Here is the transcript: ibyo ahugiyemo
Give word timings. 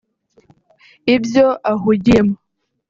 ibyo 1.15 1.47
ahugiyemo 1.71 2.35